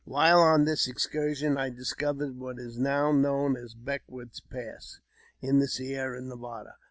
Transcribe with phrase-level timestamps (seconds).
[0.03, 4.99] While on this excursion I discovered what is now known as Beckwourth's Pass"
[5.43, 6.77] in the Sierra Nevada.